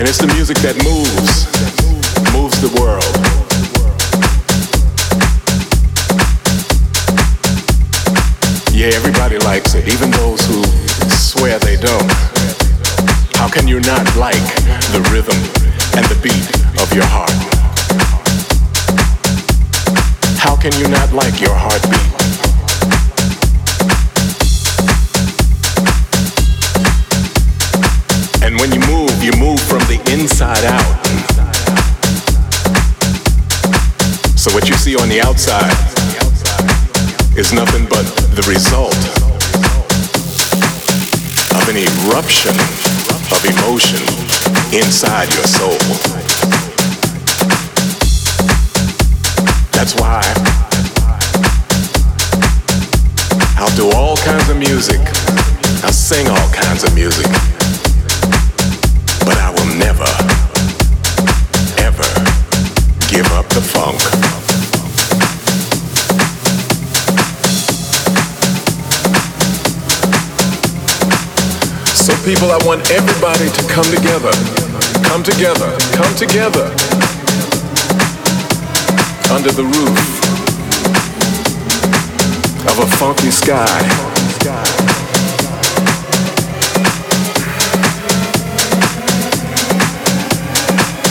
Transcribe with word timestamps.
And 0.00 0.08
it's 0.08 0.16
the 0.16 0.26
music 0.28 0.56
that 0.58 0.76
moves, 0.82 1.44
moves 2.32 2.58
the 2.62 2.80
world. 2.80 3.39
Yeah, 8.80 8.96
everybody 8.96 9.36
likes 9.36 9.74
it, 9.74 9.86
even 9.88 10.10
those 10.10 10.40
who 10.46 10.64
swear 11.12 11.58
they 11.58 11.76
don't. 11.76 12.10
How 13.36 13.46
can 13.46 13.68
you 13.68 13.78
not 13.80 14.08
like 14.16 14.40
the 14.96 15.06
rhythm 15.12 15.36
and 16.00 16.06
the 16.08 16.16
beat 16.22 16.48
of 16.80 16.90
your 16.94 17.04
heart? 17.04 17.28
How 20.38 20.56
can 20.56 20.72
you 20.80 20.88
not 20.88 21.12
like 21.12 21.42
your 21.42 21.52
heartbeat? 21.52 22.00
And 28.42 28.58
when 28.58 28.72
you 28.72 28.80
move, 28.88 29.22
you 29.22 29.32
move 29.38 29.60
from 29.60 29.80
the 29.92 30.00
inside 30.10 30.64
out. 30.64 31.06
So 34.38 34.50
what 34.54 34.70
you 34.70 34.74
see 34.76 34.96
on 34.96 35.10
the 35.10 35.20
outside 35.20 36.09
is 37.40 37.54
nothing 37.54 37.86
but 37.88 38.04
the 38.36 38.44
result 38.52 38.92
of 41.56 41.64
an 41.72 41.76
eruption 41.80 42.52
of 43.32 43.40
emotion 43.48 44.04
inside 44.76 45.24
your 45.32 45.48
soul. 45.48 45.80
That's 49.72 49.96
why 49.96 50.20
I'll 53.56 53.74
do 53.74 53.88
all 53.96 54.18
kinds 54.18 54.50
of 54.50 54.58
music. 54.58 55.00
I'll 55.82 55.96
sing 55.96 56.28
all 56.28 56.50
kinds 56.52 56.84
of 56.84 56.94
music. 56.94 57.24
But 59.24 59.38
I 59.40 59.48
will 59.48 59.70
never, 59.80 60.12
ever 61.80 62.08
give 63.08 63.32
up 63.32 63.49
people, 72.34 72.52
I 72.52 72.64
want 72.64 72.88
everybody 72.92 73.50
to 73.50 73.62
come 73.66 73.82
together. 73.90 74.30
Come 75.02 75.24
together. 75.24 75.66
Come 75.98 76.14
together. 76.14 76.70
Under 79.34 79.50
the 79.50 79.66
roof 79.66 79.98
of 82.70 82.78
a 82.78 82.88
funky 83.02 83.32
sky. 83.32 83.82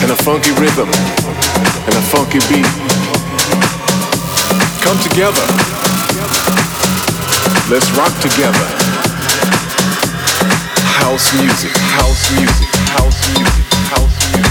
And 0.00 0.10
a 0.10 0.16
funky 0.24 0.52
rhythm. 0.56 0.88
And 1.84 1.94
a 2.00 2.04
funky 2.08 2.40
beat. 2.48 2.72
Come 4.80 4.96
together. 5.04 5.44
Let's 7.68 7.90
rock 7.92 8.18
together 8.22 8.99
house 11.00 11.34
music, 11.34 11.72
house 11.76 12.30
music, 12.36 12.68
house 12.94 13.20
music, 13.34 13.64
house 13.88 14.32
music. 14.32 14.50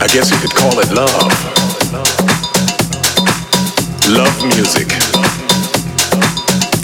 I 0.00 0.06
guess 0.08 0.30
you 0.30 0.36
could 0.36 0.54
call 0.54 0.78
it 0.78 0.92
love. 0.92 1.10
Love 4.08 4.44
music. 4.44 5.03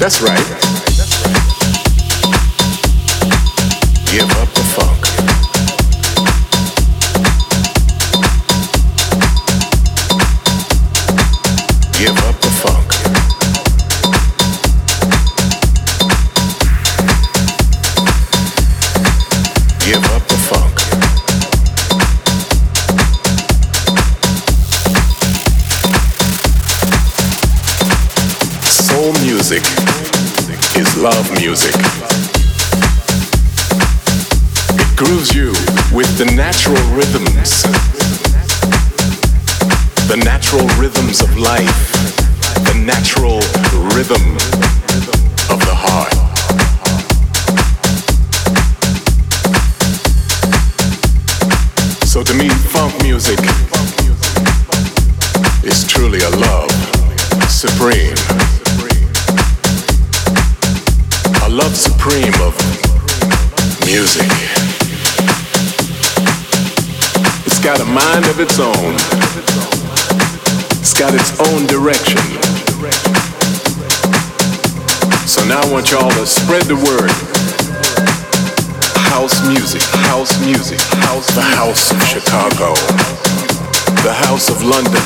That's 0.01 0.23
right. 0.23 0.39
Give 4.11 4.31
up 4.39 4.50
music. 31.41 31.75
It 34.77 34.97
grooves 34.97 35.35
you 35.35 35.53
with 35.91 36.19
the 36.19 36.31
natural 36.37 36.83
rhythms, 36.95 37.63
the 40.07 40.21
natural 40.23 40.67
rhythms 40.79 41.23
of 41.23 41.39
life, 41.39 41.93
the 42.67 42.75
natural 42.85 43.41
rhythm 43.95 44.35
of 45.49 45.61
the 45.65 45.75
heart. 45.75 46.30
Love 61.51 61.75
supreme 61.75 62.33
of 62.47 62.55
music. 63.85 64.31
It's 67.45 67.59
got 67.59 67.81
a 67.81 67.85
mind 67.85 68.25
of 68.27 68.39
its 68.39 68.61
own. 68.61 68.95
It's 70.79 70.95
got 70.95 71.13
its 71.13 71.35
own 71.51 71.67
direction. 71.67 72.23
So 75.27 75.45
now 75.45 75.59
I 75.59 75.69
want 75.73 75.91
y'all 75.91 76.11
to 76.11 76.27
spread 76.27 76.71
the 76.71 76.79
word. 76.79 77.11
House 79.11 79.35
music, 79.49 79.83
house 80.07 80.39
music, 80.47 80.79
house, 81.03 81.27
the 81.35 81.43
house 81.43 81.91
of 81.91 82.01
Chicago, 82.07 82.75
the 84.07 84.15
house 84.15 84.49
of 84.51 84.63
London, 84.63 85.03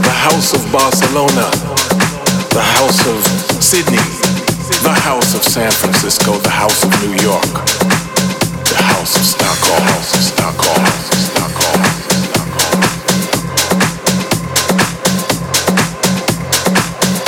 the 0.00 0.16
house 0.24 0.54
of 0.54 0.64
Barcelona, 0.72 1.50
the 2.48 2.64
house 2.64 3.06
of 3.06 3.20
Sydney, 3.62 4.19
the 4.78 4.94
house 4.94 5.34
of 5.34 5.42
San 5.42 5.70
Francisco, 5.70 6.38
the 6.38 6.50
house 6.50 6.84
of 6.84 6.90
New 7.02 7.14
York, 7.22 7.50
the 8.70 8.78
house 8.78 9.16
of 9.18 9.24
Stockholm, 9.26 9.82
house 9.82 10.14
of 10.14 10.22
Stockholm, 10.22 10.80
house 10.80 11.10
of 11.10 11.18
Stockholm. 11.18 11.80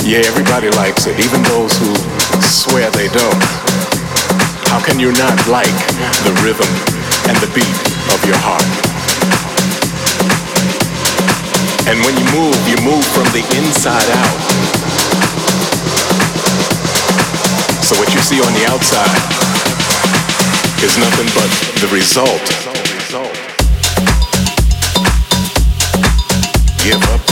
Yeah, 0.06 0.22
everybody 0.30 0.70
likes 0.70 1.06
it, 1.06 1.18
even 1.18 1.42
those 1.50 1.76
who 1.78 1.94
swear 2.40 2.90
they 2.90 3.08
don't. 3.08 3.42
How 4.70 4.80
can 4.80 4.98
you 4.98 5.12
not 5.12 5.36
like 5.48 5.76
the 6.24 6.32
rhythm 6.46 6.70
and 7.28 7.36
the 7.42 7.50
beat 7.54 7.78
of 8.14 8.24
your 8.24 8.38
heart? 8.38 8.66
And 11.90 11.98
when 12.06 12.14
you 12.16 12.26
move, 12.32 12.56
you 12.70 12.78
move 12.86 13.04
from 13.12 13.26
the 13.34 13.44
inside 13.58 14.08
out. 14.22 14.61
See 18.32 18.40
on 18.40 18.52
the 18.54 18.64
outside 18.66 19.18
is 20.82 20.96
nothing 20.98 21.28
but 21.34 21.50
the 21.80 21.88
result. 21.94 22.42
Give 26.82 27.02
up 27.14 27.31